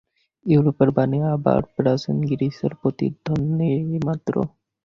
ইউরোপের 0.45 0.89
বাণী 0.91 1.19
আবার 1.35 1.61
প্রাচীন 1.75 2.17
গ্রীসের 2.29 2.73
প্রতিধ্বনিমাত্র। 2.81 4.33